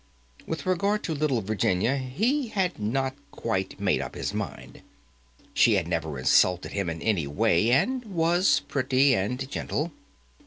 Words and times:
With 0.47 0.65
regard 0.65 1.03
to 1.03 1.13
little 1.13 1.41
Virginia, 1.41 1.95
he 1.97 2.47
had 2.47 2.79
not 2.79 3.13
quite 3.29 3.79
made 3.79 4.01
up 4.01 4.15
his 4.15 4.33
mind. 4.33 4.81
She 5.53 5.75
had 5.75 5.87
never 5.87 6.17
insulted 6.17 6.71
him 6.71 6.89
in 6.89 7.03
any 7.03 7.27
way, 7.27 7.69
and 7.69 8.03
was 8.05 8.61
pretty 8.67 9.13
and 9.13 9.47
gentle. 9.47 9.91